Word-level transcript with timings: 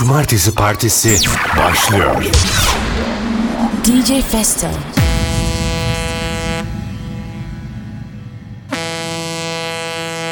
Cumartesi 0.00 0.54
Partisi 0.54 1.18
başlıyor. 1.56 2.24
DJ 3.84 4.22
Festo. 4.32 4.66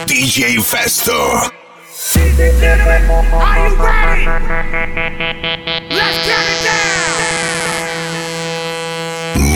DJ 0.06 0.58
Festo. 0.64 1.12
Are 3.32 3.68
you 3.68 3.76
ready? 3.76 4.26
Let's 5.90 6.18
get 6.26 6.44
it 6.48 6.60
down. 6.64 7.18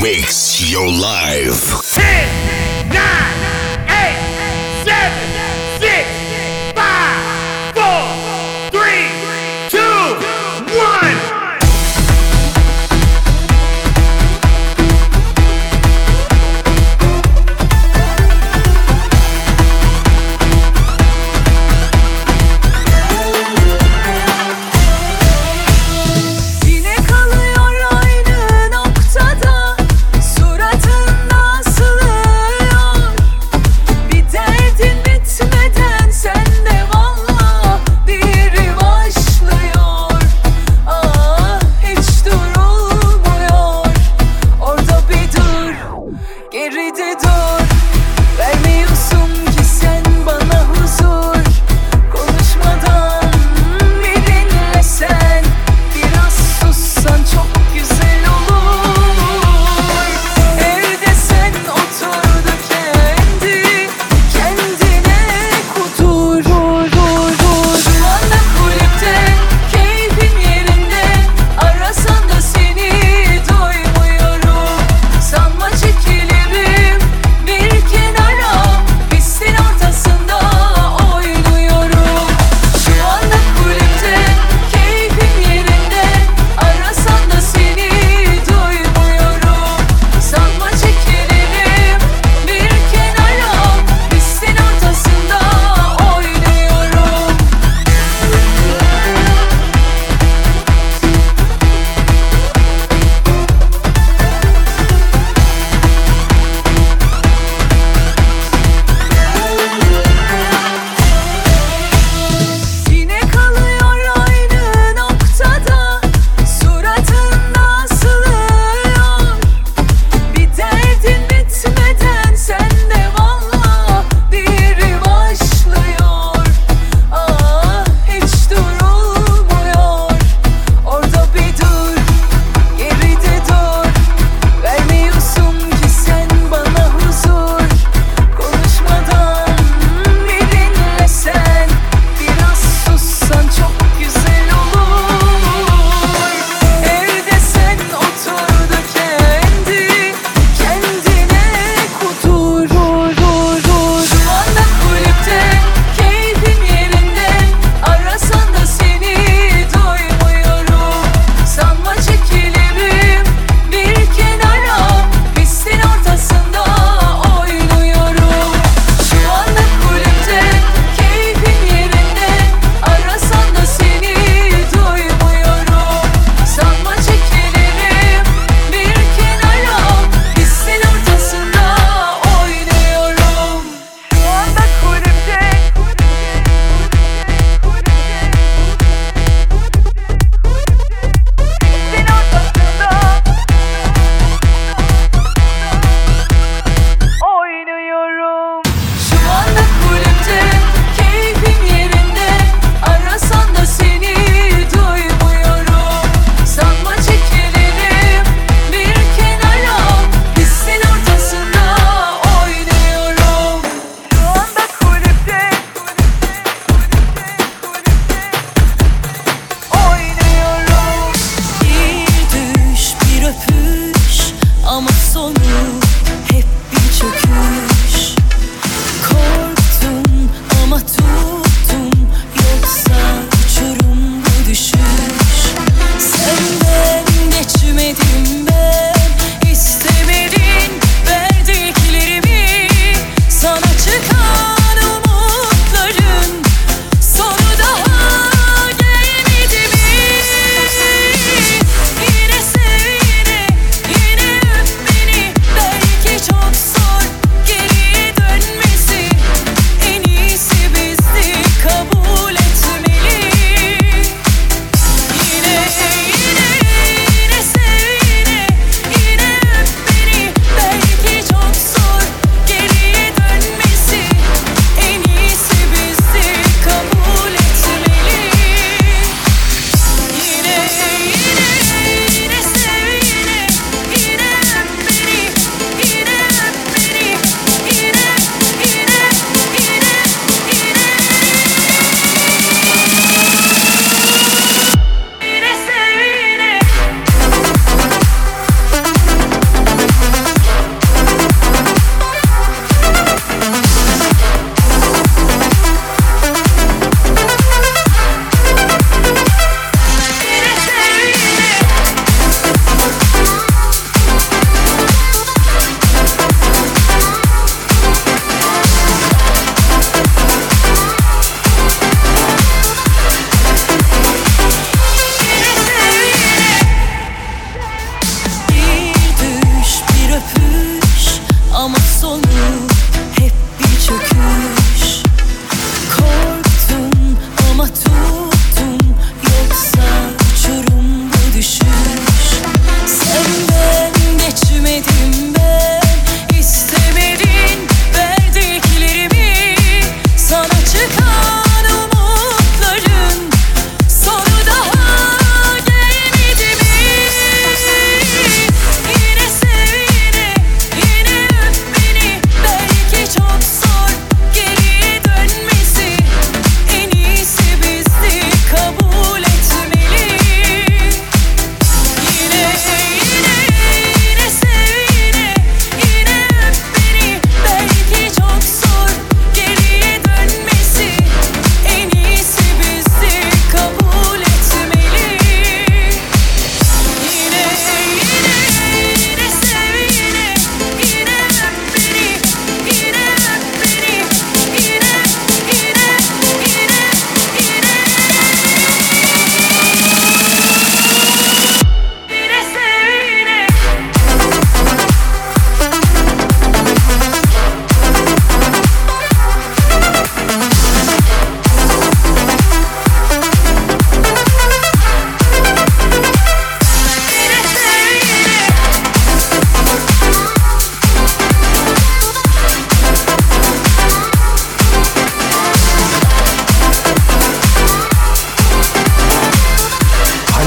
Makes 0.02 0.72
your 0.72 0.88
life. 0.88 1.62
10, 1.94 2.02
9, 2.88 2.98
8, 3.88 4.16
7, 4.84 5.31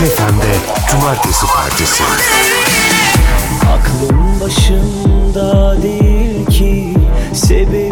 FM'de 0.06 0.56
Cumartesi 0.92 1.46
Partisi. 1.56 2.04
Aklım 3.74 4.40
başımda 4.42 5.82
değil 5.82 6.46
ki 6.46 6.94
sebebi 7.34 7.85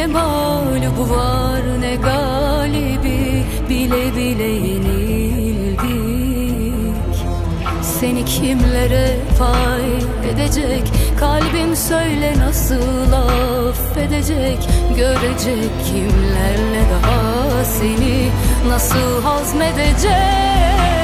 Ne 0.00 0.06
mağlubu 0.06 1.10
var 1.10 1.80
ne 1.80 1.96
galibi? 1.96 3.44
Bile 3.68 4.16
bile 4.16 4.44
yenildik. 4.44 5.80
Seni 7.82 8.24
kimlere 8.24 9.16
pay 9.38 10.30
edecek? 10.30 10.82
Kalbim 11.18 11.76
söyle 11.76 12.34
nasıl 12.38 13.12
affedecek? 13.12 14.68
Görecek 14.96 15.70
kimlerle 15.86 16.82
daha 16.92 17.64
seni 17.64 18.30
Nasıl 18.68 19.22
hazmedecek? 19.22 20.99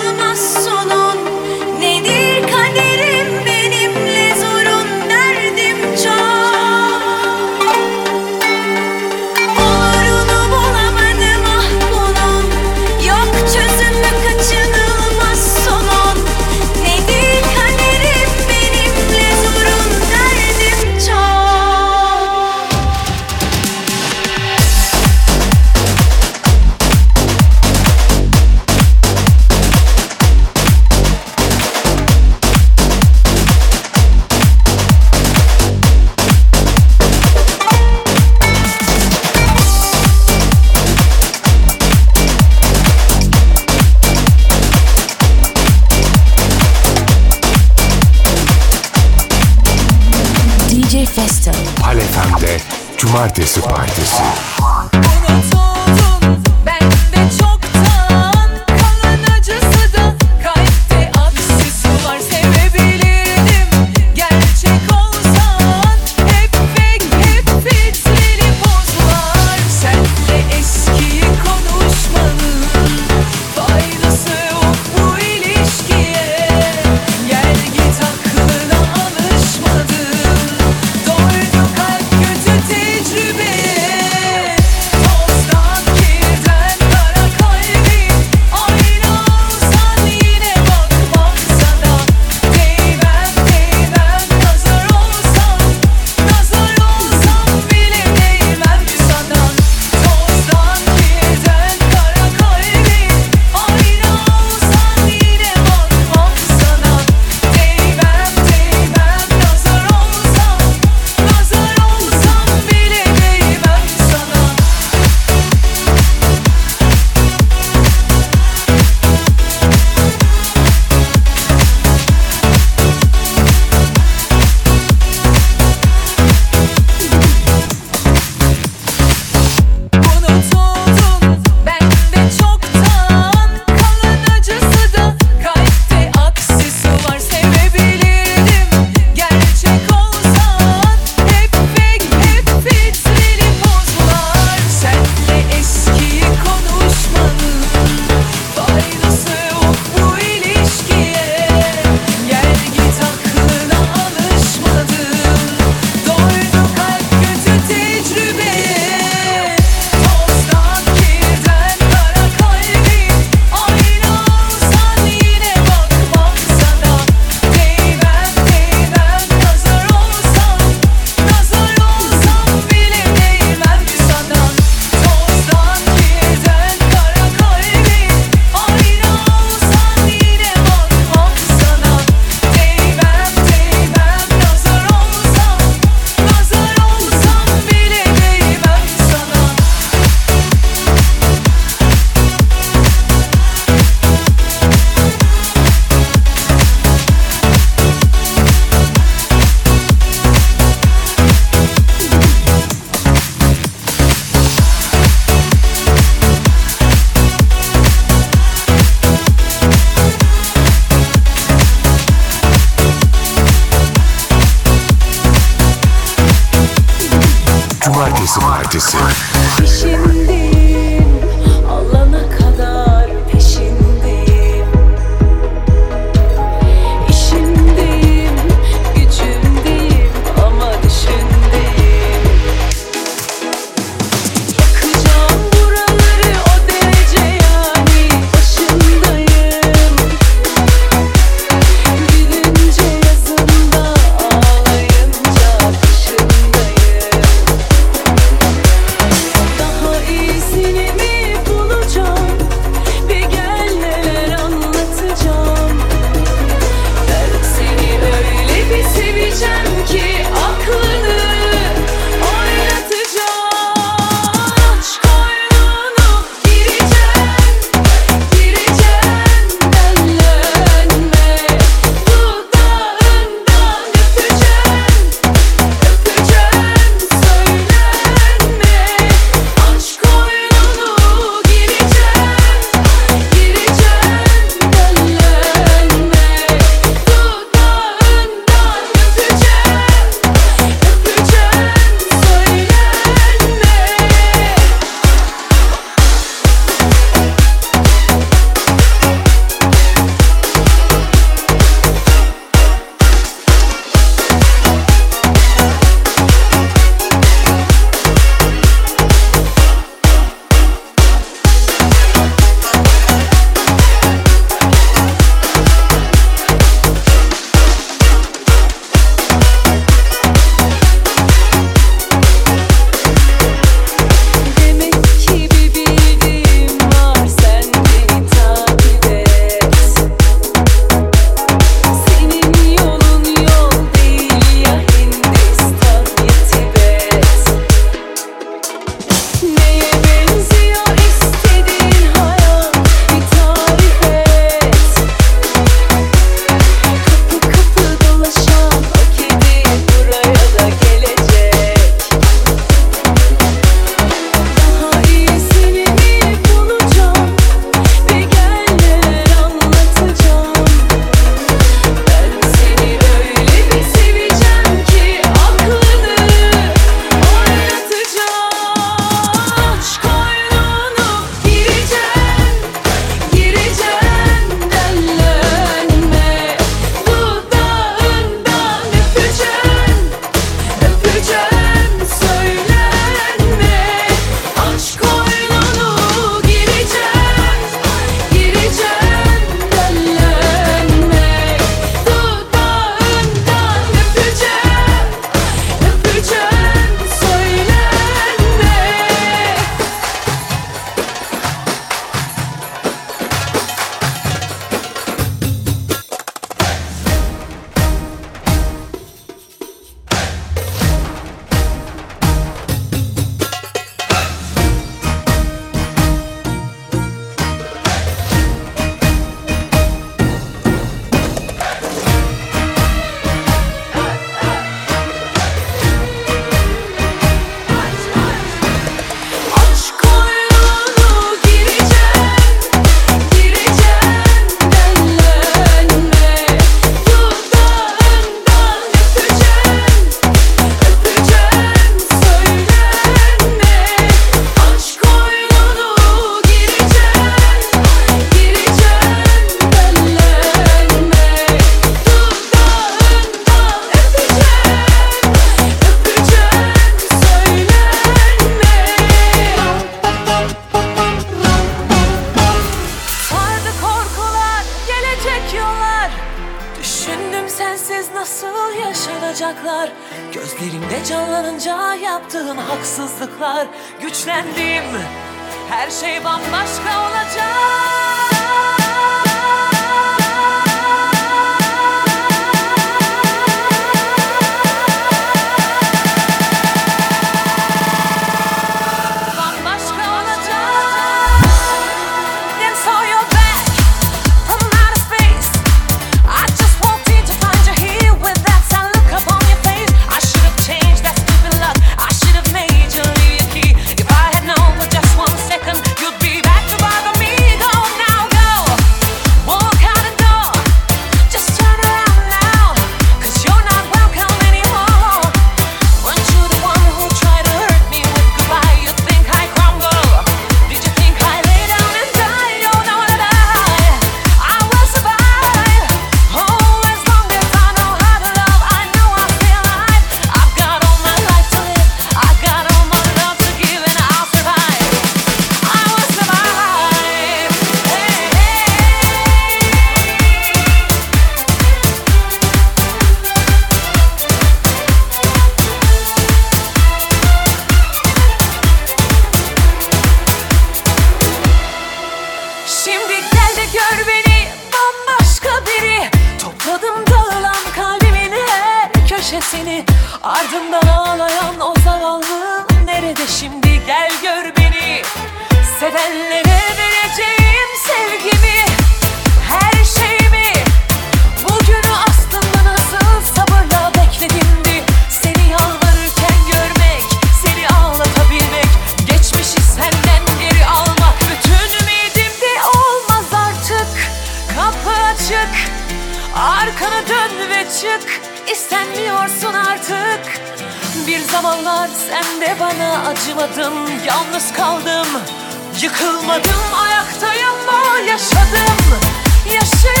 Yıkılmadım 596.21 596.73
ayaktayım 596.73 597.55
o 597.67 597.95
yaşadım. 597.97 598.99
Yaşıyorum 599.45 600.00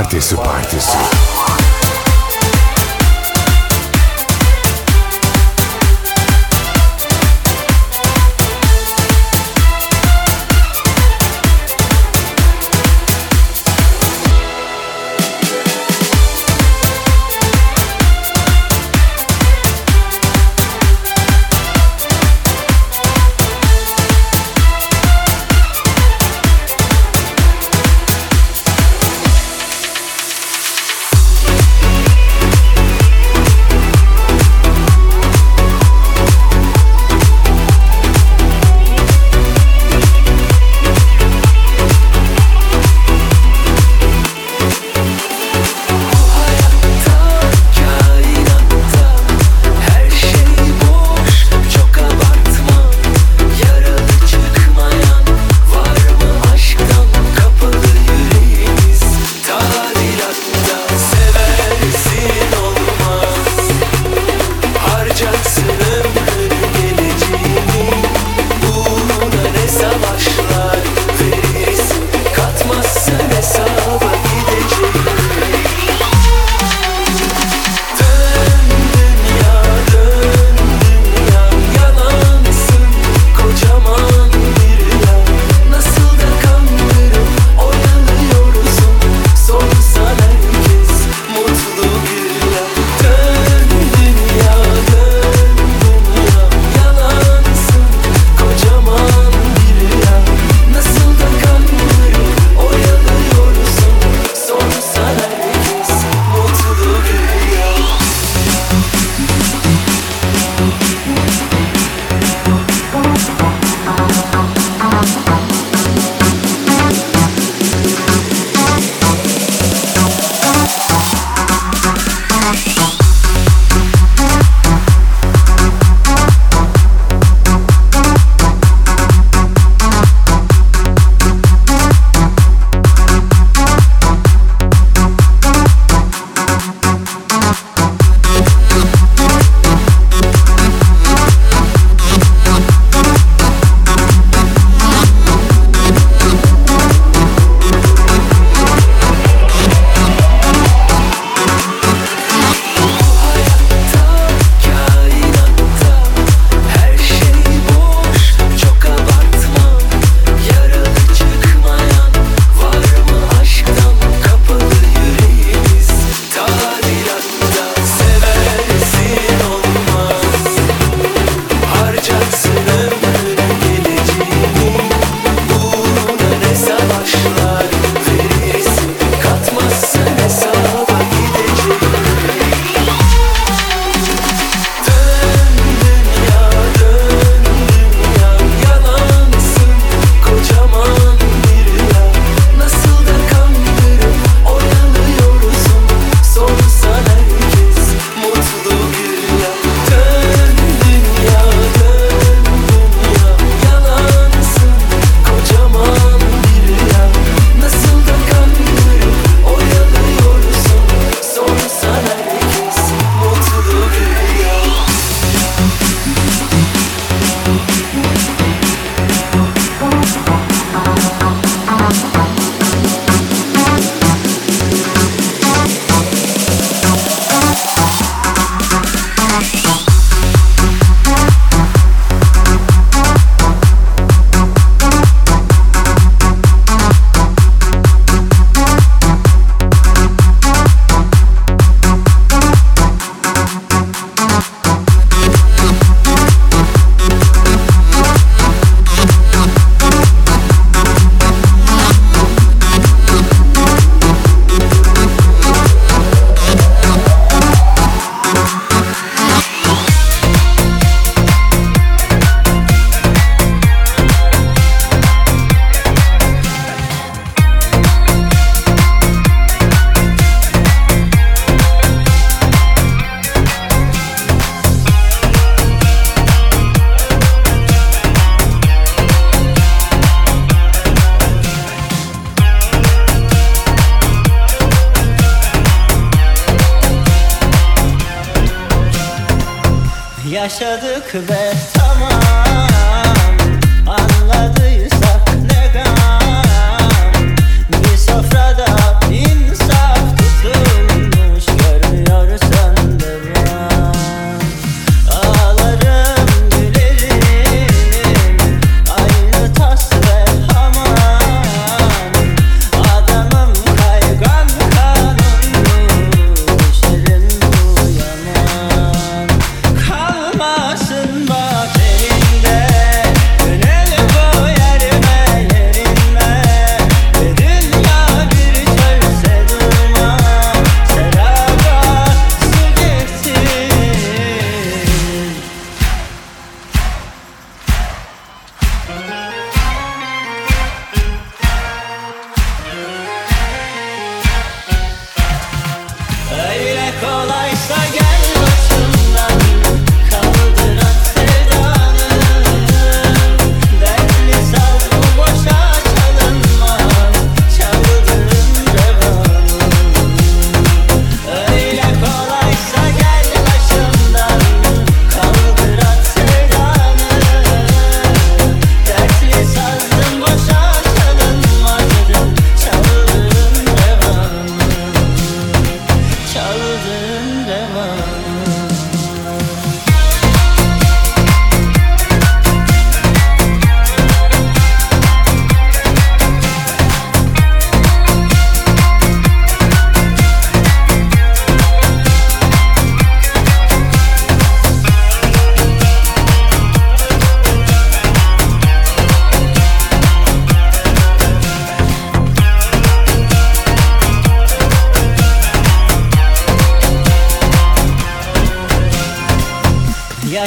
Cumartesi 0.00 0.34
Partisi. 0.36 1.19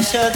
should 0.04 0.33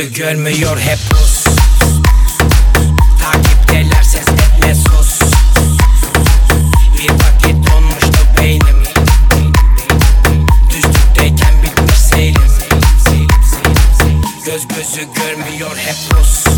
Gözü 0.00 0.14
görmüyor 0.14 0.78
hep 0.78 0.98
pus 1.10 1.44
Takipteler 3.22 4.02
ses 4.02 4.28
etme 4.28 4.74
sus. 4.74 5.20
Bir 6.98 7.10
vakit 7.10 7.70
donmuştu 7.70 8.26
beynim. 8.38 8.84
Düzlükteyken 10.70 11.62
bitmiş 11.62 11.98
seyrim. 11.98 12.52
Göz 14.46 14.68
gözü 14.68 15.08
görmüyor 15.14 15.76
hep 15.76 15.96
pus 16.10 16.49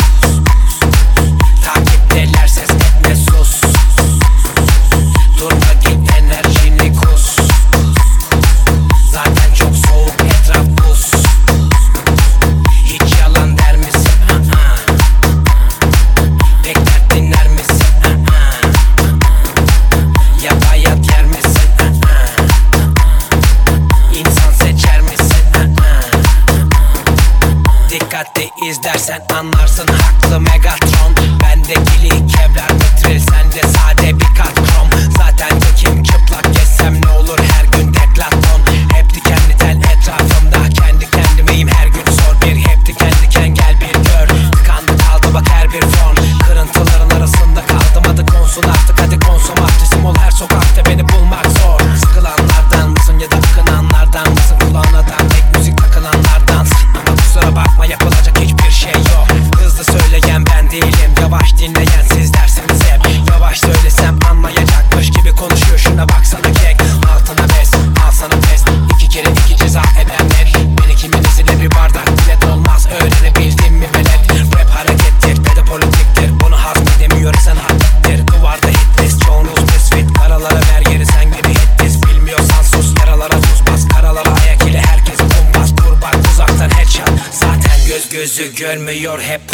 gözü 88.36 88.54
görmüyor 88.54 89.20
hep 89.20 89.51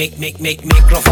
make, 0.00 0.18
make, 0.18 0.40
make, 0.40 0.64
make 0.64 0.64
microphone. 0.64 1.09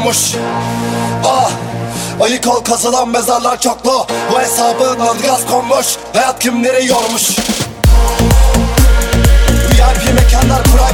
Buymuş 0.00 0.34
Ah 1.24 1.50
Ayık 2.20 2.46
ol 2.46 2.64
kazılan 2.64 3.08
mezarlar 3.08 3.60
çoklu. 3.60 4.06
Bu 4.32 4.40
hesabın 4.40 5.00
adı 5.00 5.22
gaz 5.22 5.46
konmuş. 5.46 5.86
Hayat 6.12 6.38
kimleri 6.38 6.86
yormuş? 6.86 7.30
VIP 9.70 10.14
mekanlar 10.14 10.62
private 10.62 10.89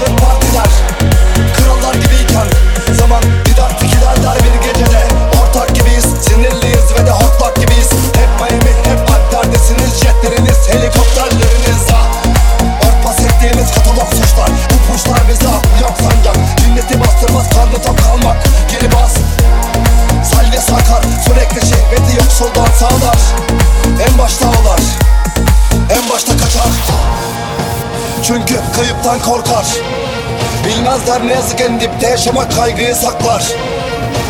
korkar. 29.27 29.66
Bilmezler 30.66 31.27
ne 31.27 31.32
yazık 31.32 31.61
en 31.61 31.81
dipte 31.81 32.09
yaşamak 32.09 32.57
kaygıyı 32.57 32.94
saklar. 32.94 33.43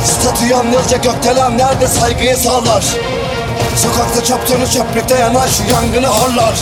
Statü 0.05 0.47
yalnızca 0.47 0.97
gökdelen 0.97 1.59
nerede 1.59 1.87
saygıyı 1.87 2.37
sağlar. 2.37 2.85
Sokakta 3.77 4.25
çöptüğünü 4.25 4.67
çöplükte 4.71 5.15
yanar 5.19 5.49
şu 5.49 5.75
yangını 5.75 6.07
horlar. 6.07 6.55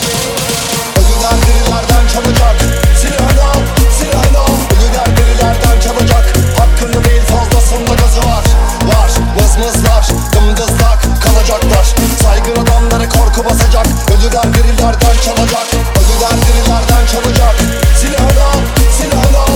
Ölüler 0.97 1.37
dirilerden 1.47 2.05
çalacak 2.13 2.57
Silahını 3.01 3.43
al, 3.51 3.63
silahını 3.99 4.39
al. 4.39 4.57
Ölüler 4.75 5.17
dirilerden 5.17 5.81
çalacak 5.81 6.25
Hakkını 6.59 7.05
değil 7.05 7.23
fazlasında 7.23 7.95
gazı 7.95 8.21
var. 8.21 8.45
Var, 8.85 9.11
mızmızlar, 9.41 10.07
dımdızlak 10.33 11.03
kalacaklar. 11.25 11.87
Saygın 12.23 12.63
adamları 12.63 13.09
korku 13.09 13.45
basacak. 13.45 13.87
Ölüler 14.11 14.55
dirilerden 14.55 15.17
çalacak 15.25 15.94
Ölüler 16.25 16.47
dirilerden 16.47 17.07
çalacak 17.07 17.55
Silahını 17.97 18.45
al, 18.45 18.61
silahını 18.99 19.39
al. 19.39 19.47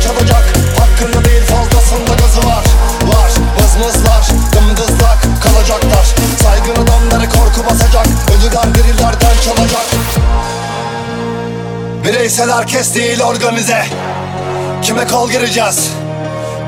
Çalacak 0.00 0.44
Hakkını 0.78 1.24
değil 1.24 1.42
fazlasında 1.42 2.14
gazı 2.14 2.48
var. 2.48 2.64
Var, 3.02 3.30
mızmızlar, 3.60 4.28
dımdızlak 4.52 5.18
kalacaklar. 5.42 6.14
Saygın 6.42 6.82
adamları 6.82 7.28
korku 7.28 7.70
basacak. 7.70 8.06
Ölüler 8.06 8.74
dirilerden 8.74 9.36
çalacak. 9.44 9.86
Bireysel 12.04 12.50
herkes 12.50 12.94
değil 12.94 13.22
organize. 13.22 13.86
Kime 14.82 15.06
kol 15.06 15.30
gireceğiz? 15.30 15.90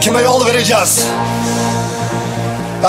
Kime 0.00 0.20
yol 0.20 0.46
vereceğiz 0.46 1.06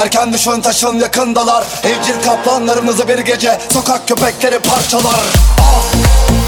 Erken 0.02 0.34
düşün 0.34 0.61
taşın 0.61 0.99
yakındalar. 0.99 1.64
Evcil 1.84 2.24
kaplanlarımızı 2.26 3.07
bir 3.07 3.19
gece 3.19 3.60
Sokak 3.74 4.07
köpekleri 4.07 4.60
parçalar. 4.60 5.26
Ah 5.60 5.84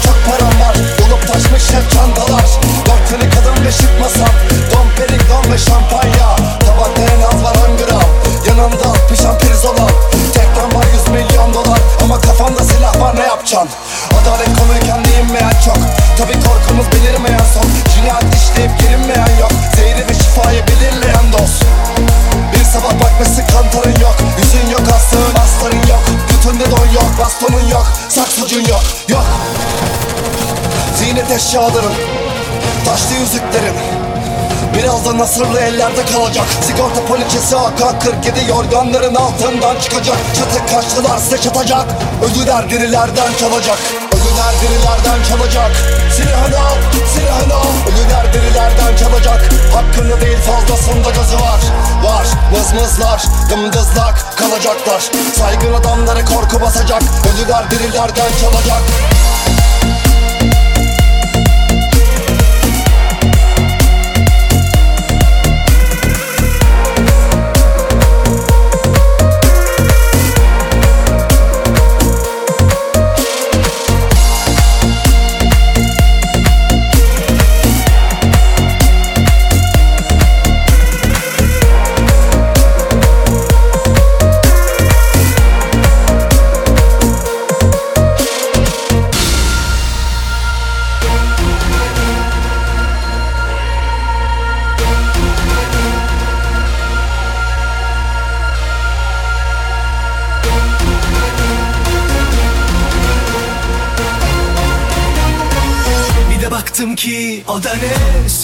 çok 0.04 0.16
param 0.26 0.60
var. 0.60 0.76
Dolup 0.98 1.28
taşmış 1.28 1.62
hep 1.70 1.90
çantalar. 1.90 2.44
Dört 2.86 3.10
tane 3.10 3.30
kadın 3.30 3.64
ve 3.66 3.72
şık 3.72 4.00
masam. 4.00 4.34
Don 4.72 4.86
perik 4.96 5.22
don 5.30 5.52
ve 5.52 5.58
şampanya. 5.58 6.36
Tabakta 6.66 7.02
en 7.02 7.22
az 7.22 7.44
var 7.44 7.56
on 7.68 7.76
gram. 7.76 8.10
Yanımda 8.48 8.84
altmışan 8.84 9.38
pirzola. 9.38 9.86
Tekten 10.34 10.80
var 10.80 10.86
yüz 10.94 11.08
milyon 11.08 11.54
dolar. 11.54 11.80
Ama 12.04 12.20
kafanda 12.20 12.64
silah 12.64 13.00
var 13.00 13.16
ne 13.16 13.22
yapacaksın 13.22 13.68
Adalet 14.22 14.58
konuyken 14.58 15.04
değinmeyen 15.04 15.54
çok. 15.64 15.78
Tabi 16.18 16.32
korkumuz 16.32 16.86
belirmeyen 16.92 17.44
son. 17.54 17.70
Cinayet 17.94 18.34
işleyip 18.34 18.80
gelinmeyen 18.80 19.40
yok. 19.40 19.52
Zehri 19.76 20.08
ve 20.08 20.14
şifayı 20.14 20.62
belirleyen 20.66 21.32
dost 21.32 21.64
sabah 22.72 22.92
bakmışsın 23.04 23.44
kantarın 23.46 24.00
yok. 24.00 24.16
Yüzün 24.38 24.70
yok 24.70 24.82
aslığın 24.96 25.34
astarın 25.44 25.88
yok. 25.88 26.00
Götünde 26.30 26.70
don 26.70 26.86
yok 26.86 27.10
bastonun 27.18 27.68
yok. 27.68 27.86
Saksıcın 28.08 28.60
yok 28.60 28.82
yok. 29.08 29.24
Ziynet 30.96 31.30
eşyaların 31.30 31.92
Taşlı 32.86 33.14
yüzüklerin 33.14 33.74
Birazdan 34.74 35.18
nasırlı 35.18 35.60
ellerde 35.60 36.04
kalacak. 36.12 36.46
Sigorta 36.66 37.04
poliçesi 37.08 37.56
AK-47 37.56 38.48
yorganların 38.48 39.14
altından 39.14 39.80
çıkacak. 39.80 40.16
Çatı 40.34 40.74
kaçtılar 40.74 41.18
size 41.18 41.38
çatacak. 41.38 41.86
Ölüler 42.24 42.70
dirilerden 42.70 43.32
çalacak 43.40 43.78
Ölüler 44.50 44.70
dirilerden 44.70 45.22
çalacak. 45.22 45.70
Silahını 46.16 46.58
al, 46.58 46.76
Ölüler 47.88 48.32
dirilerden 48.32 48.96
çalacak. 48.96 49.48
Hakkını 49.74 50.20
değil 50.20 50.38
fazlasında 50.38 51.10
gazı 51.10 51.36
var. 51.36 51.60
Var, 52.02 52.26
mızmızlar, 52.50 53.22
dımdızlak 53.50 54.36
kalacaklar. 54.36 55.10
Saygın 55.38 55.72
adamları 55.74 56.24
korku 56.24 56.60
basacak. 56.60 57.02
Ölüler 57.34 57.70
dirilerden 57.70 58.30
çalacak 58.40 58.82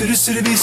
Sürü 0.07 0.17
sürü 0.17 0.45
bir 0.45 0.57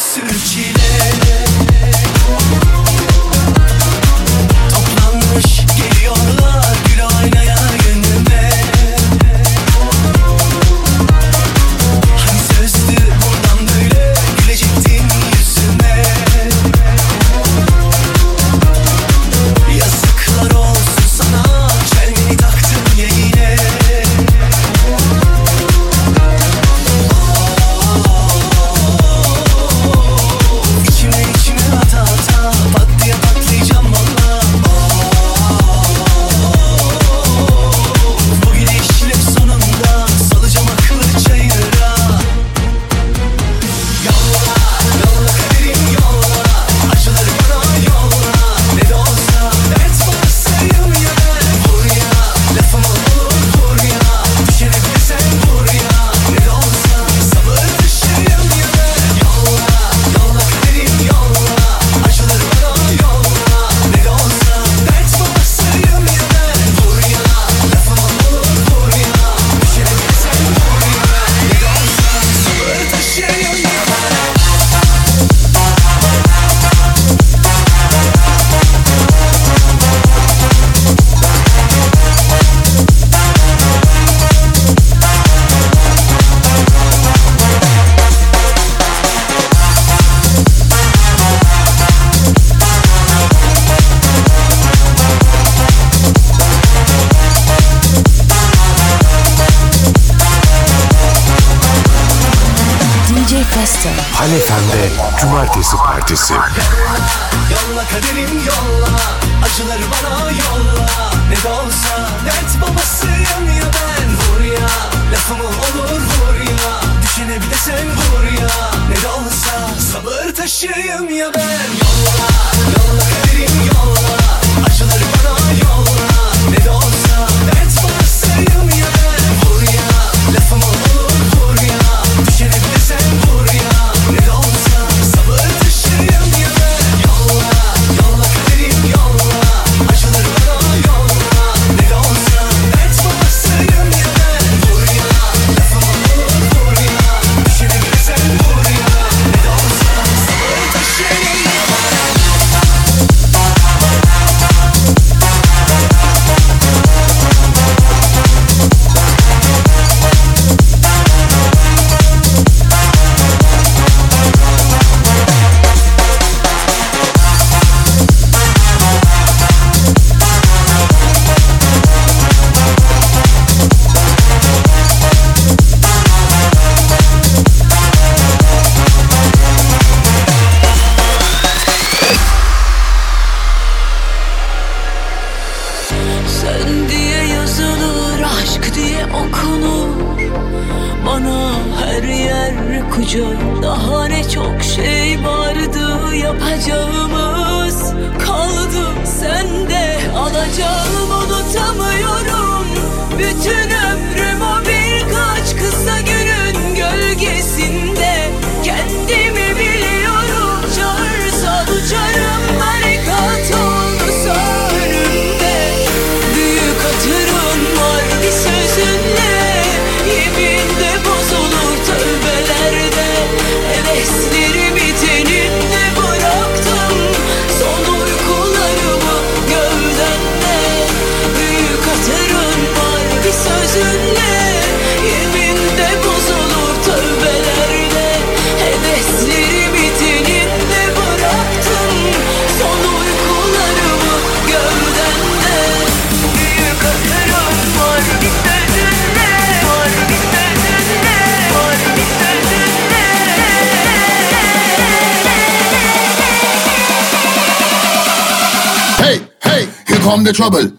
trouble. 260.34 260.73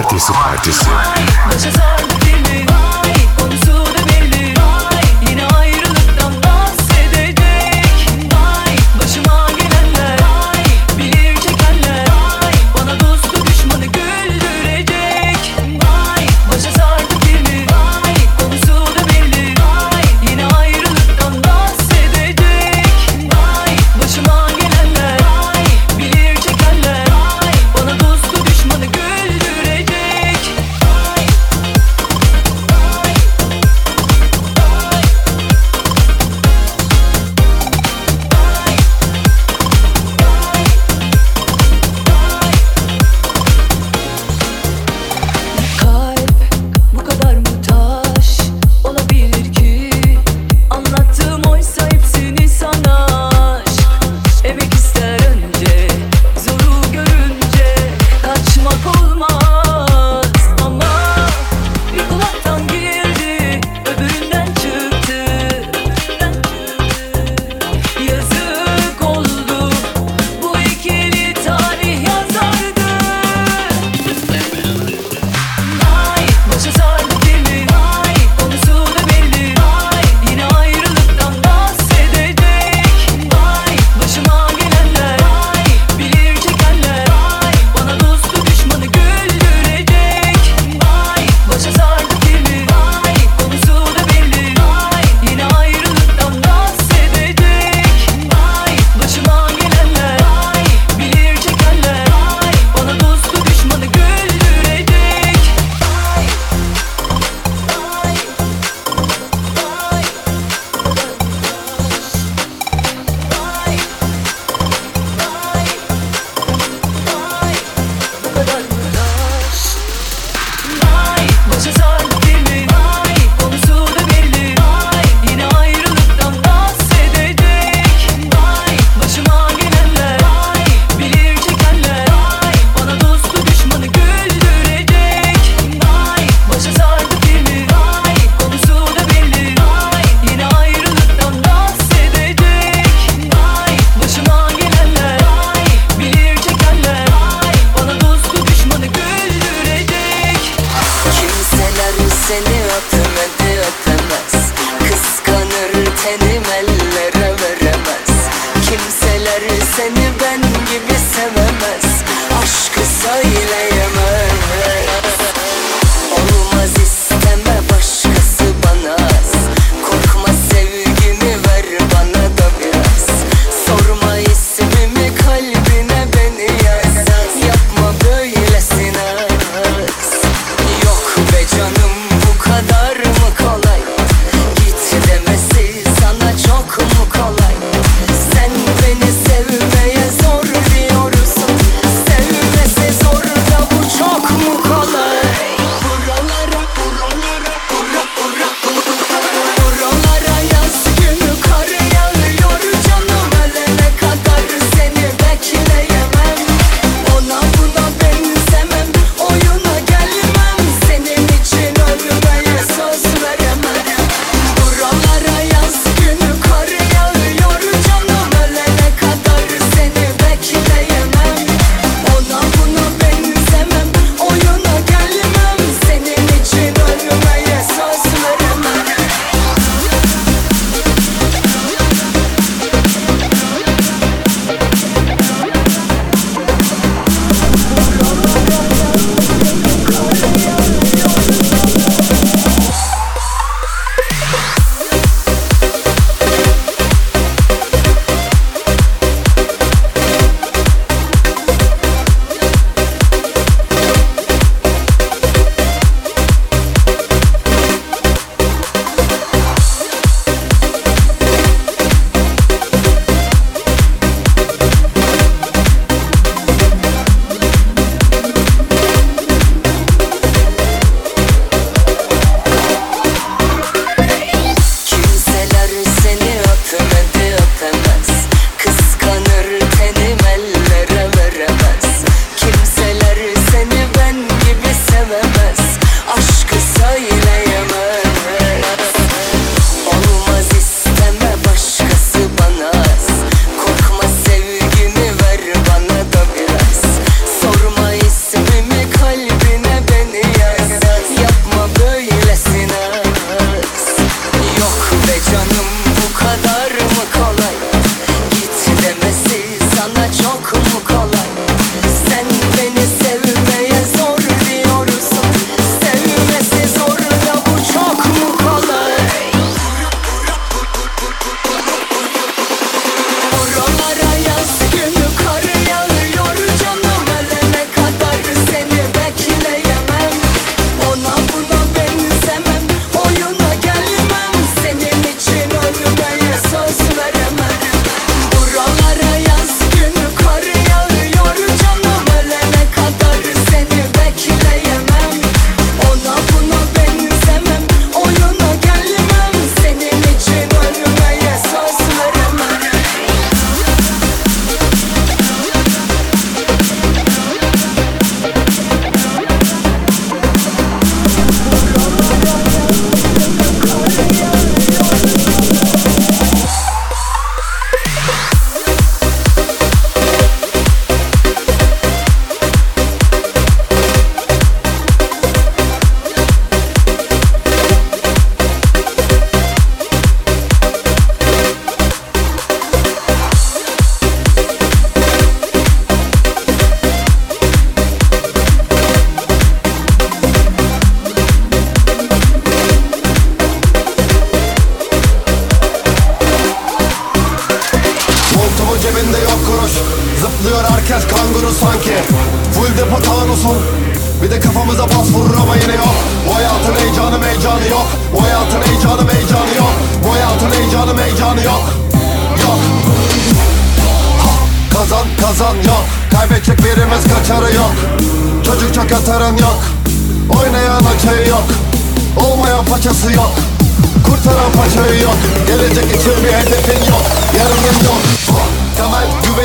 Cumartesi 0.00 0.32
Partisi. 0.32 1.89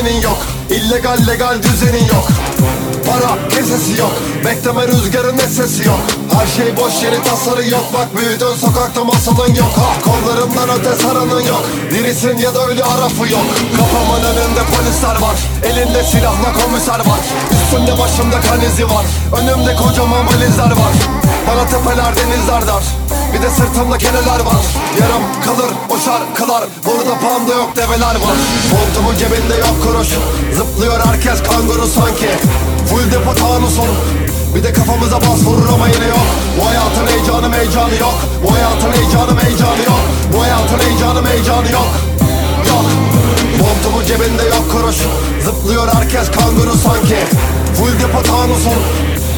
güvenin 0.06 0.22
yok. 0.22 0.38
İllegal 0.69 1.18
legal 1.27 1.64
düzenin 1.64 2.06
yok. 2.07 2.27
Para 3.07 3.49
kesesi 3.49 3.99
yok. 4.02 4.11
Bekleme 4.45 4.88
rüzgarın 4.88 5.38
sesi 5.38 5.88
yok. 5.88 5.99
Her 6.34 6.48
şey 6.48 6.77
boş 6.77 7.03
yeri 7.03 7.23
tasarı 7.23 7.69
yok. 7.69 7.86
Bak 7.94 8.18
büyüdün 8.18 8.56
sokakta 8.61 9.03
masalın 9.03 9.56
yok. 9.56 9.72
Ha, 9.76 10.02
Kollarımdan 10.06 10.69
öte 10.80 10.95
saranın 11.03 11.41
yok. 11.41 11.65
Dirisin 11.91 12.38
ya 12.38 12.56
da 12.56 12.65
ölü 12.65 12.84
arafı 12.84 13.32
yok. 13.32 13.45
Kafamın 13.77 14.23
önünde 14.23 14.61
polisler 14.76 15.22
var. 15.22 15.38
Elinde 15.64 16.03
silahla 16.03 16.53
komiser 16.53 16.99
var. 16.99 17.22
Üstümde 17.52 17.99
başımda 17.99 18.41
kanizi 18.41 18.86
var. 18.86 19.06
Önümde 19.41 19.76
kocaman 19.76 20.27
valizler 20.27 20.72
var. 20.72 20.94
Bana 21.48 21.65
tepeler 21.68 22.15
denizler 22.15 22.68
dar. 22.68 22.84
Bir 23.36 23.41
de 23.41 23.49
sırtımda 23.49 23.98
keneler 23.98 24.40
var. 24.40 24.66
Yaram 25.02 25.24
kalır 25.45 25.72
o 25.90 25.98
şarkılar. 26.06 26.64
Burada 26.86 27.20
panda 27.20 27.53
yok 27.53 27.76
develer 27.76 28.16
var. 28.16 28.38
Montumun 28.72 29.18
cebinde 29.18 29.56
yok 29.66 29.76
kuruş. 29.84 30.07
Zıplıyor 30.57 30.99
herkes 31.06 31.44
kanguru 31.44 31.88
sanki. 31.88 32.30
Full 32.90 33.12
depo 33.12 33.34
tanusun 33.36 33.90
bir 34.56 34.64
de 34.64 34.74
kafamıza 34.74 35.22
bas 35.22 35.45
vurur 35.45 35.68
ama 35.74 35.88
yine 35.88 36.07
yok. 36.07 36.28
Bu 36.60 36.66
hayatın 36.70 37.07
heyecanı 37.07 37.56
heyecanı 37.56 37.95
yok. 37.95 38.16
Bu 38.44 38.53
hayatın 38.56 38.91
heyecanı 38.94 39.44
heyecanı 39.44 39.84
yok. 39.91 40.02
Bu 40.34 40.41
hayatın 40.41 40.80
heyecanı 40.80 41.30
heyecanı 41.30 41.72
yok. 41.72 41.91
Yok. 42.70 42.86
Montumun 43.60 44.06
cebinde 44.06 44.44
yok 44.44 44.72
kuruş. 44.72 44.98
Zıplıyor 45.44 45.88
herkes 45.94 46.32
kanguru 46.32 46.78
sanki. 46.78 47.18
Full 47.78 47.99
depo 47.99 48.24
tanusun 48.24 48.80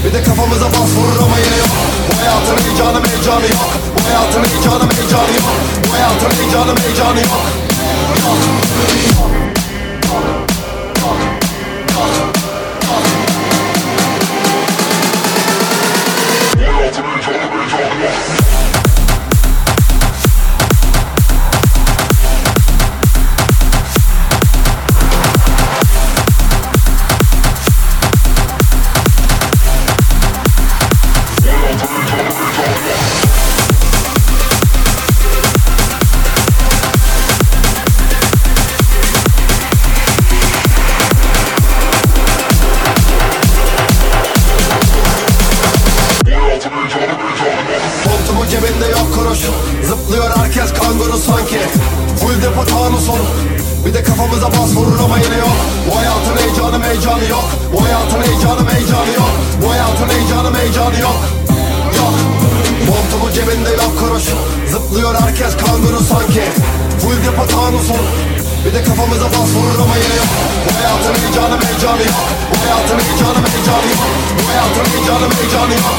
bir 0.05 0.13
de 0.13 0.23
kafamıza 0.23 0.65
bas 0.65 0.89
vurur 0.97 1.17
ama 1.25 1.37
yine 1.37 1.57
yok 1.57 1.69
Bu 2.11 2.17
hayatın 2.19 2.57
heyecanı 2.63 3.07
heyecanı 3.07 3.43
yok. 3.43 3.69
Bu 3.97 4.05
hayatın 4.07 4.43
heyecanı 4.43 4.91
heyecanı 4.93 5.31
yok. 5.35 5.53
Bu 5.87 5.93
hayatın 5.93 6.31
heyecanı 6.37 6.79
heyecanı 6.79 7.19
yok. 7.19 7.45
Yok. 8.23 8.37
Yok. 9.19 9.31
Yok. 11.01 11.17
Yok. 11.93 12.36
Bağrımıza 54.37 54.61
bas 54.61 54.75
vuruna 54.75 55.09
bayılıyor 55.09 55.47
Bu 55.87 55.97
hayatın 55.99 56.37
heyecanı 56.37 56.83
heyecanı 56.83 57.29
yok. 57.29 57.47
Bu 57.73 57.83
hayatın 57.85 58.21
heyecanı 58.21 58.71
heyecanı 58.71 59.11
yok. 59.21 59.31
Bu 59.61 59.71
hayatın 59.71 60.09
heyecanı 60.09 60.57
heyecanı 60.57 60.99
yok. 60.99 61.19
Yok. 61.97 62.15
Montumun 62.87 63.31
cebinde 63.33 63.69
yok 63.69 63.93
kuruş. 63.99 64.23
Zıplıyor 64.71 65.15
herkes 65.21 65.57
kanguru 65.57 65.99
sanki. 66.11 66.43
Full 67.01 67.17
depo 67.25 67.43
son 67.87 68.03
Bir 68.65 68.73
de 68.73 68.83
kafamıza 68.83 69.25
bas 69.25 69.49
vuruna 69.55 69.85
bayılıyor 69.91 70.27
Bu 70.65 70.69
hayatın 70.77 71.15
heyecanı 71.21 71.55
heyecanı 71.65 72.03
yok. 72.11 72.25
Bu 72.51 72.55
hayatın 72.63 72.99
heyecanı 73.05 73.39
heyecanı 73.47 73.87
yok. 73.93 74.03
Bu 74.37 74.41
hayatın 74.49 74.85
heyecanı 74.91 75.25
heyecanı 75.37 75.73
yok 75.83 75.97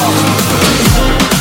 Yok. 0.00 1.39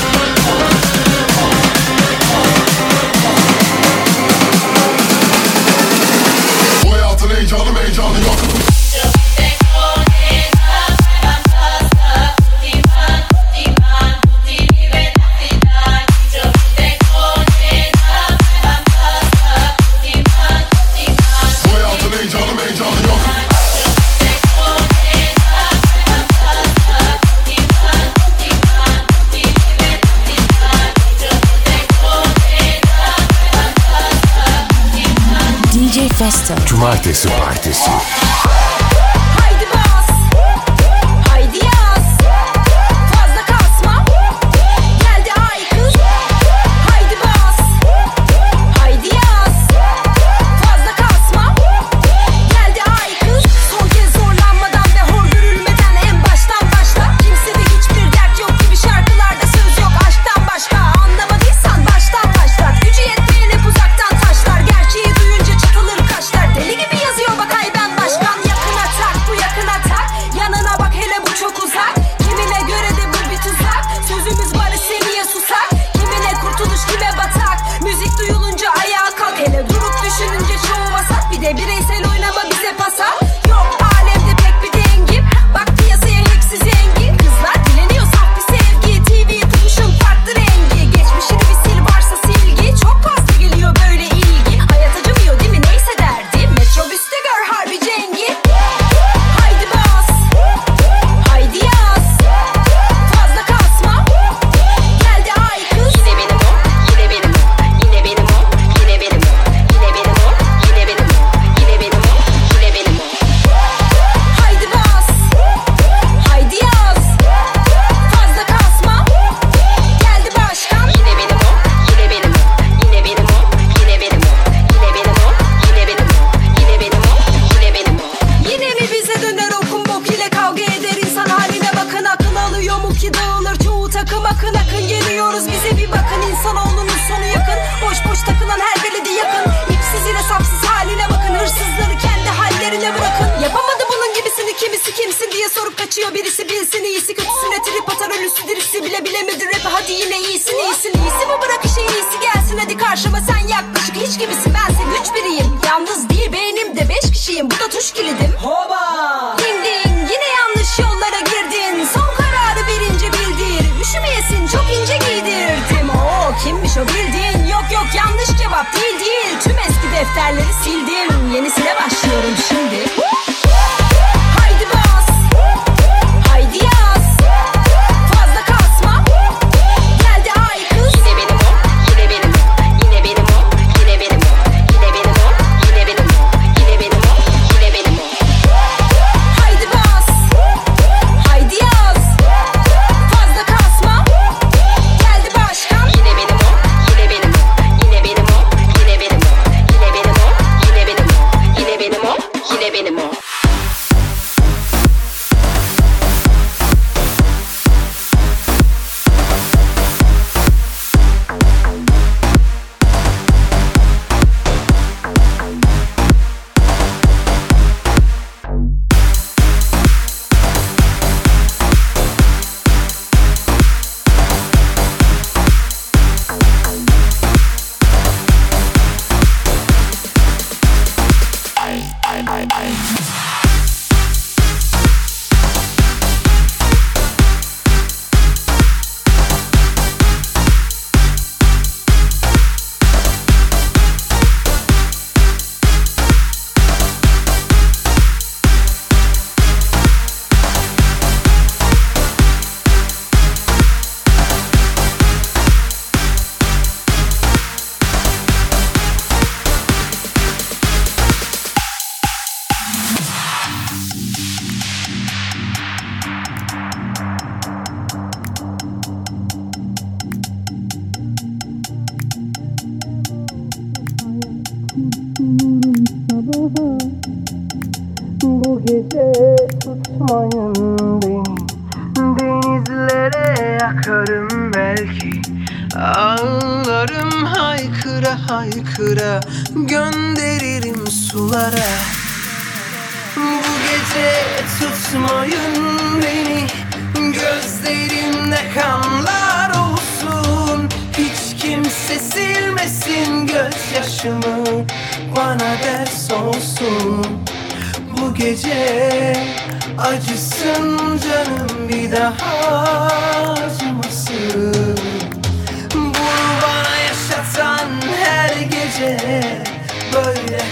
Mate-se, 36.80 37.28
mate-se. 37.28 38.19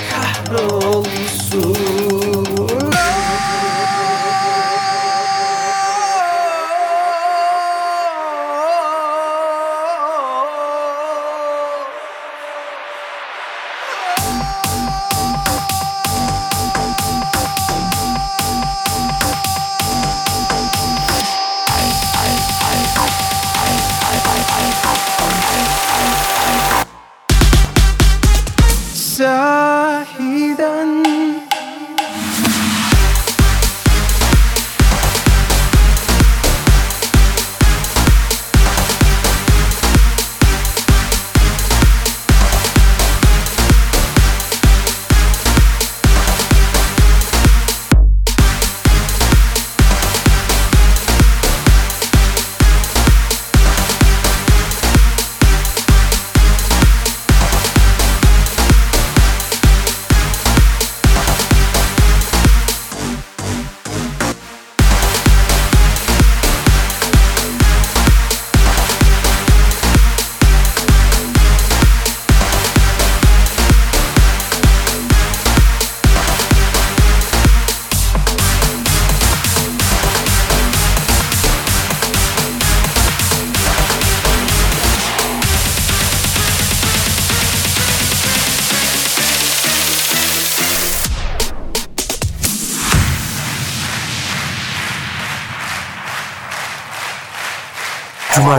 Carlos. 0.10 1.17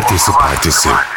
Cumartesi 0.08 0.32
Partisi 0.32 1.07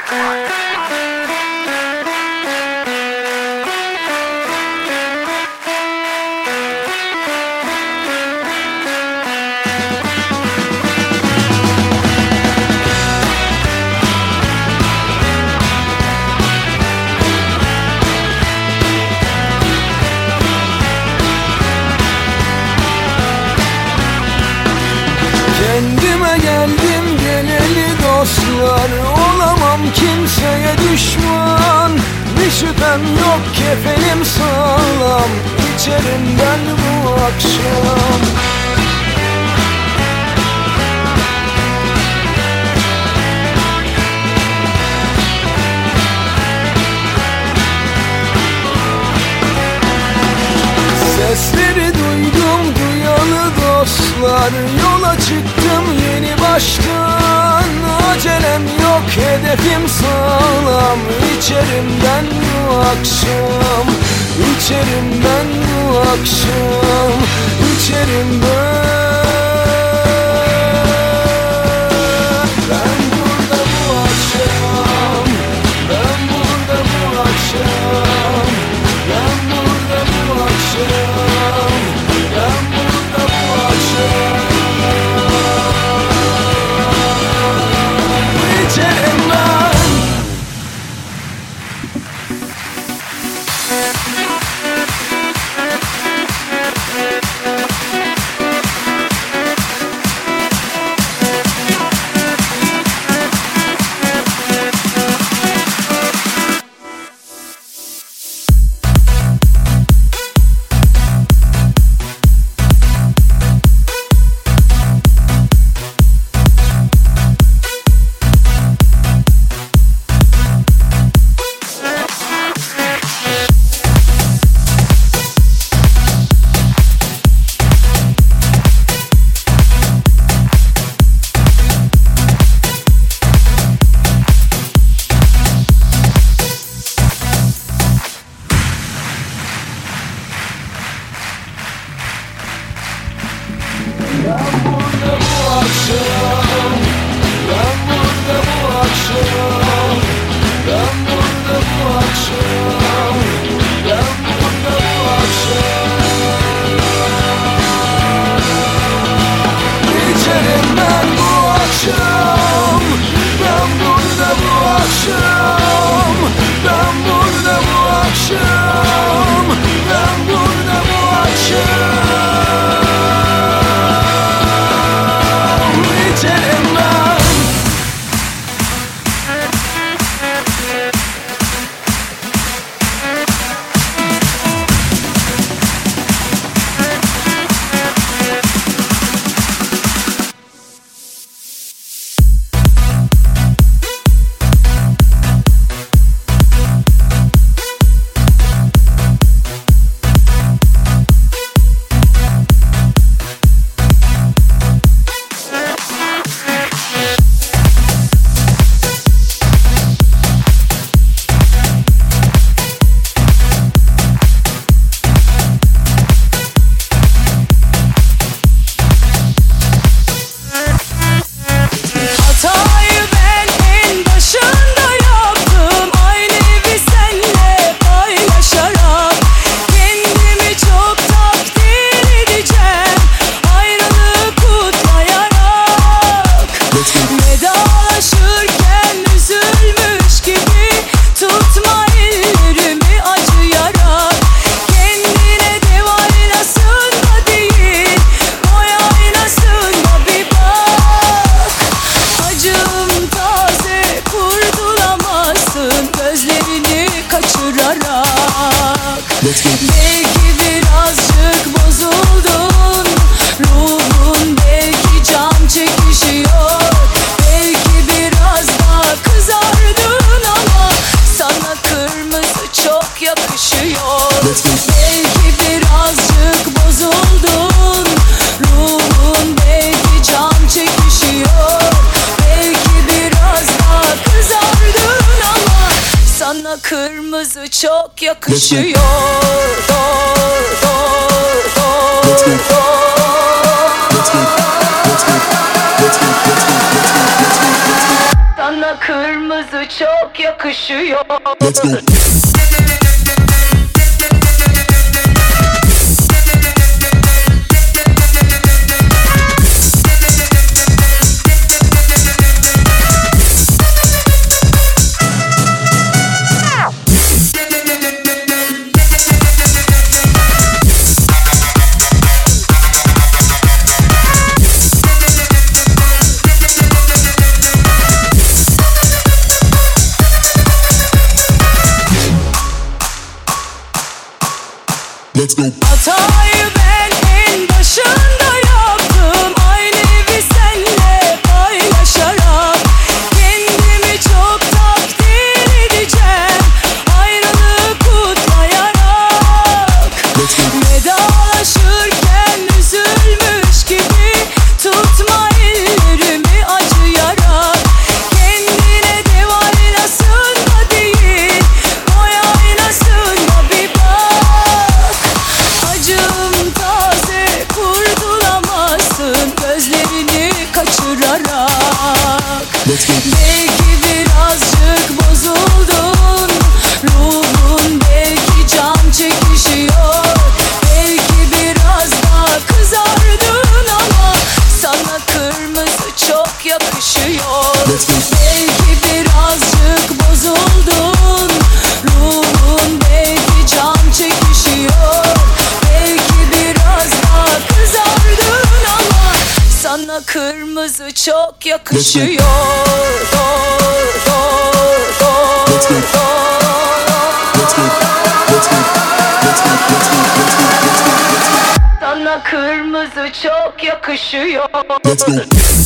Let's 414.92 415.04
go. 415.04 415.61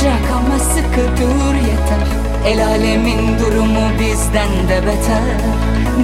sıcak 0.00 0.30
ama 0.36 0.58
sıkı 0.58 1.22
dur 1.22 1.54
yeter. 1.54 2.06
El 2.46 2.66
alemin 2.66 3.38
durumu 3.38 3.90
bizden 4.00 4.68
de 4.68 4.86
beter. 4.86 5.22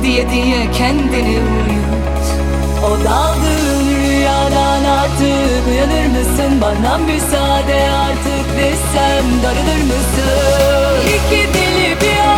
Diye 0.02 0.30
diye 0.30 0.70
kendini 0.72 1.38
uyut. 1.38 2.26
O 2.84 3.04
daldığın 3.04 3.96
rüyadan 3.96 4.84
artık 4.84 5.68
Uyanır 5.68 6.06
mısın? 6.06 6.60
Bana 6.60 6.98
müsaade 6.98 7.90
artık 7.90 8.56
desem 8.56 9.24
Darılır 9.42 9.82
mısın? 9.82 11.02
İki 11.08 11.54
deli 11.54 12.00
bir 12.00 12.35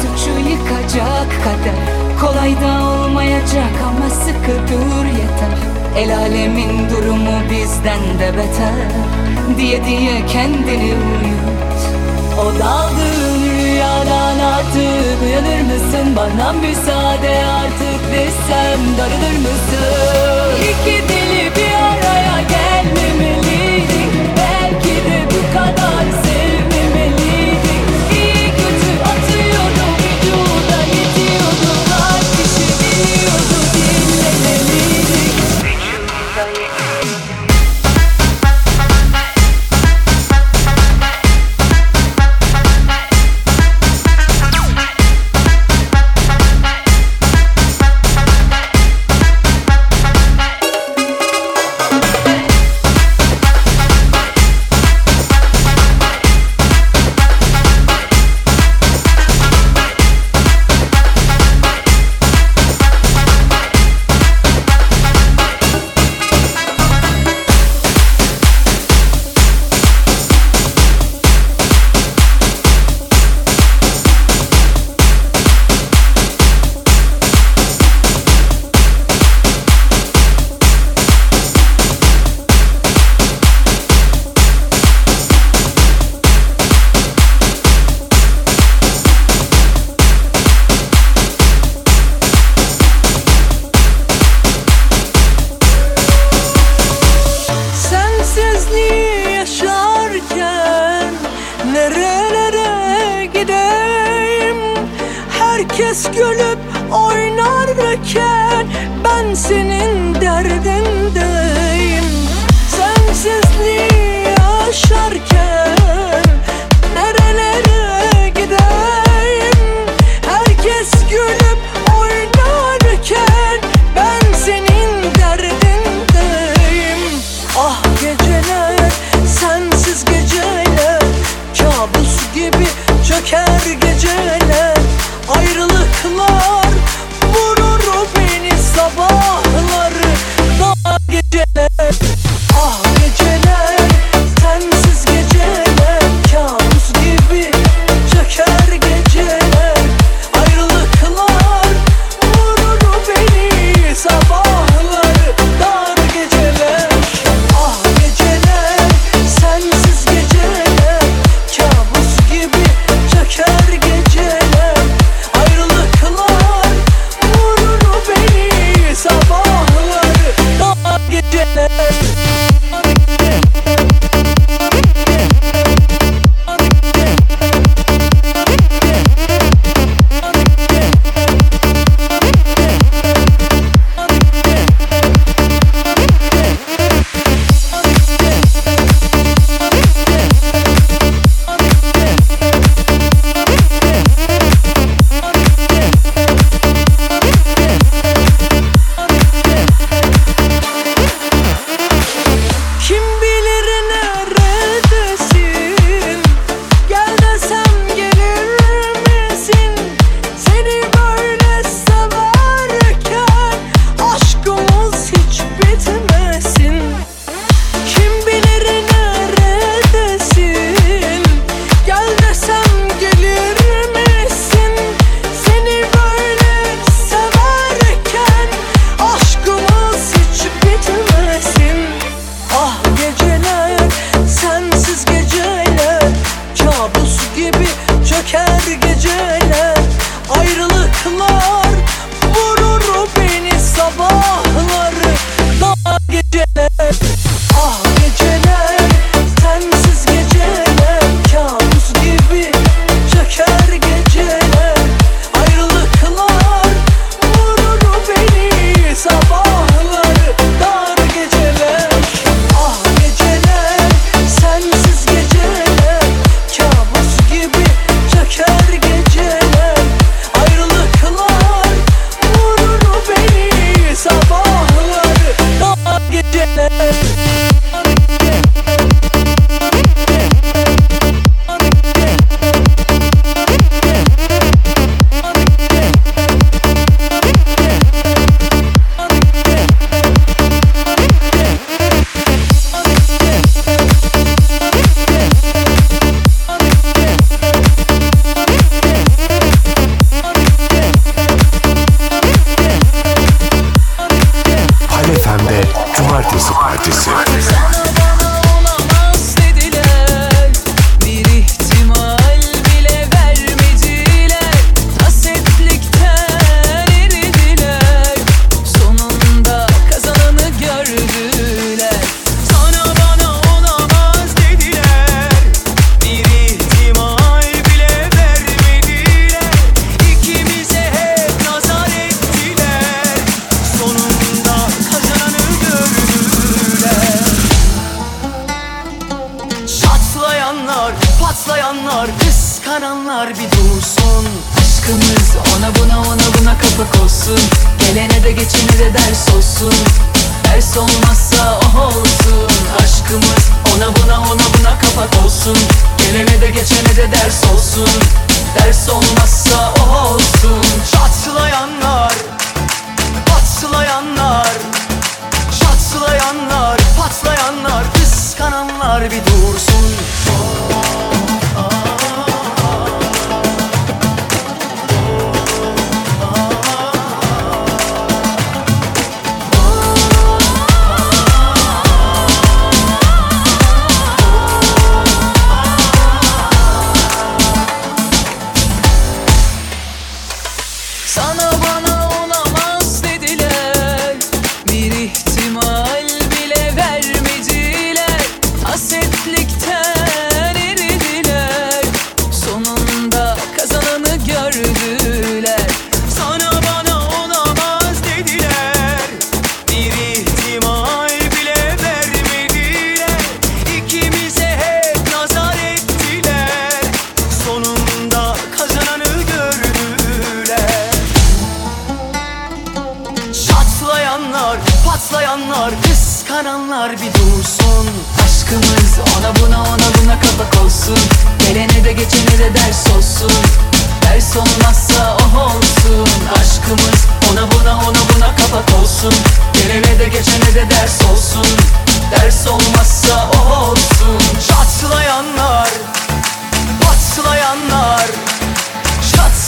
suçu 0.00 0.30
yıkacak 0.50 1.30
kader 1.44 1.80
Kolay 2.20 2.60
da 2.60 2.84
olmayacak 2.84 3.74
ama 3.88 4.10
sıkı 4.10 4.72
dur 4.72 5.04
yeter 5.06 5.58
El 5.96 6.16
alemin 6.18 6.90
durumu 6.90 7.50
bizden 7.50 8.00
de 8.18 8.36
beter 8.36 8.74
Diye 9.58 9.84
diye 9.84 10.26
kendini 10.26 10.92
uyut 10.94 11.80
O 12.38 12.58
daldığın 12.58 13.58
rüyadan 13.58 14.38
artık 14.38 15.22
uyanır 15.24 15.60
mısın? 15.60 16.16
Bana 16.16 16.52
müsaade 16.52 17.44
artık 17.44 18.00
desem 18.12 18.80
darılır 18.98 19.38
mısın? 19.38 20.54
İki 20.62 21.08
dilim 21.08 21.33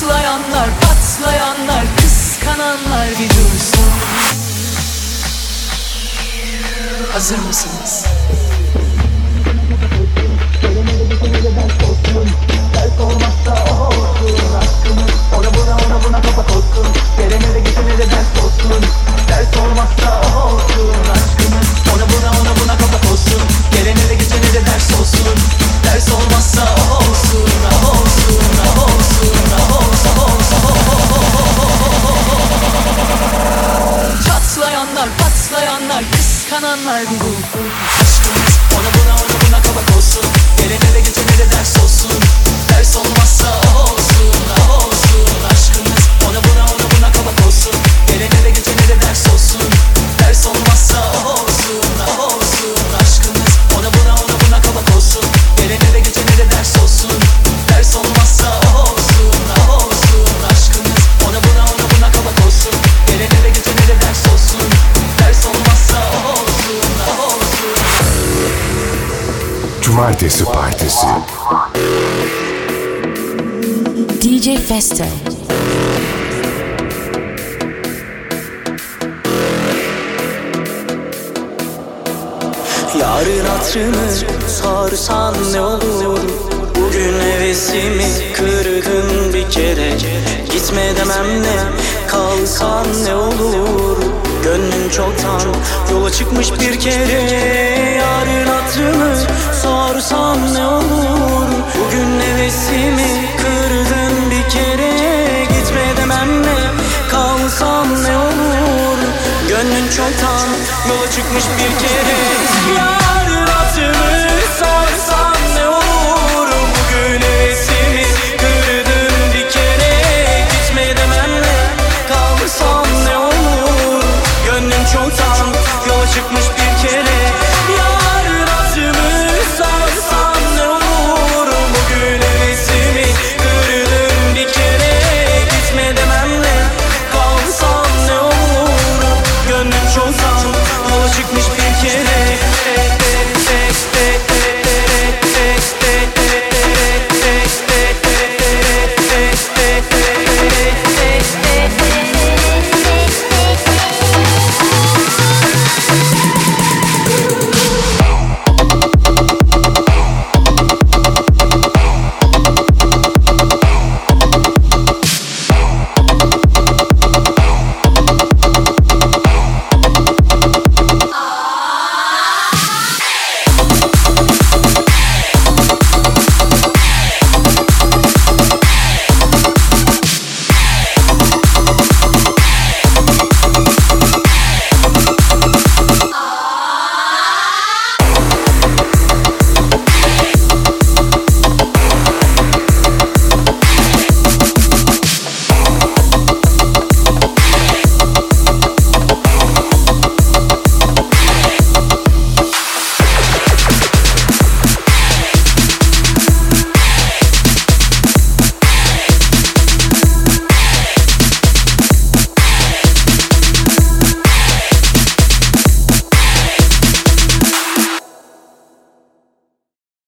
Çatlayanlar, 0.07 0.69
patlayanlar, 0.81 1.85
kıskananlar 1.97 3.09
bir 3.09 3.31
dursun 3.31 3.91
Hazır 7.13 7.39
mısınız? 7.39 8.07
Gelene 23.73 24.09
de 24.09 24.15
geçene 24.15 24.53
de 24.53 24.67
ders 24.67 25.01
olsun. 25.01 25.35
Ders 25.85 26.09
olmazsa 26.13 26.75
olsun. 26.89 27.51
O 27.73 27.91
olsun, 27.91 28.41
o 28.67 28.85
olsun, 28.85 29.35
o 29.59 29.75
olsun, 29.75 30.17
o 30.19 30.25
olsun 30.25 30.77
Çatlayanlar, 34.27 35.09
patlayanlar, 35.19 36.05
kıskananlar 36.13 37.03
dursun 37.03 37.71
Aşkımız 38.01 38.55
ona 38.75 38.91
buna 38.95 39.15
ona 39.15 39.37
buna 39.49 39.63
kabak 39.63 39.97
olsun. 39.97 40.25
Gelene 40.59 40.95
de 40.95 41.01
geçene 41.01 41.39
de 41.39 41.51
ders 41.53 41.77
olsun. 41.85 42.21
Ders 42.69 42.97
olmazsa 42.97 43.49
olsun, 43.83 44.06
Cumartesi 70.07 70.45
Partisi. 70.45 71.07
DJ 74.23 74.57
Festo. 74.69 75.05
Yarın 83.01 83.47
hatırını 83.47 84.13
sorsan 84.49 85.35
ne 85.53 85.61
olur? 85.61 86.21
Bugün 86.77 87.21
hevesimi 87.21 88.33
kırdın 88.35 89.35
bir 89.35 89.51
kere. 89.51 89.91
Gitme 90.53 90.97
demem 90.97 91.43
ne 91.43 91.57
kalsan 92.09 92.87
ne 93.05 93.15
olur 93.15 94.26
Gönlüm 94.47 94.91
çoktan 94.91 95.41
yola 95.91 96.13
çıkmış 96.13 96.53
bir 96.53 96.81
kere. 96.81 97.23
Yarın 97.97 98.47
hatırını 98.47 99.17
sorsan 99.63 100.55
ne 100.55 100.67
olur? 100.67 101.49
Bugün 101.79 102.21
hevesimi 102.21 103.29
kırdın 103.39 104.31
bir 104.31 104.51
kere. 104.51 105.45
Gitme 105.45 105.97
demem 105.97 106.43
ne 106.43 106.57
kalsan 107.11 108.05
ne 108.05 108.17
olur? 108.17 108.99
Gönlün 109.49 109.89
çoktan 109.89 110.49
yola 110.89 111.11
çıkmış 111.11 111.45
bir 111.59 111.79
kere 111.79 112.17